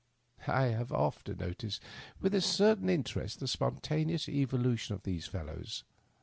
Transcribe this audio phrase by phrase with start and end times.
[0.47, 1.79] I have often noticed
[2.19, 5.83] with a certain interest the Bpontaneons eyolution of these fellows.